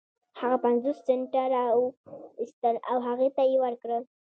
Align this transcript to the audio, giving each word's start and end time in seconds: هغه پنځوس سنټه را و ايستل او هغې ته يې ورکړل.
هغه 0.39 0.57
پنځوس 0.65 0.97
سنټه 1.07 1.43
را 1.53 1.65
و 1.79 1.83
ايستل 2.41 2.75
او 2.89 2.97
هغې 3.07 3.29
ته 3.35 3.41
يې 3.51 3.57
ورکړل. 3.61 4.03